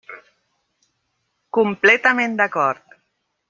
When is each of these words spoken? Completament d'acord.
Completament 1.59 2.37
d'acord. 2.43 3.01